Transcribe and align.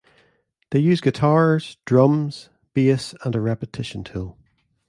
They 0.71 0.79
use 0.79 0.99
guitars, 0.99 1.77
drums, 1.85 2.49
bass 2.73 3.13
and 3.23 3.35
a 3.35 3.37
repetitiontool. 3.37 4.35